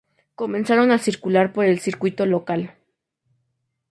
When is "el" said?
1.65-1.77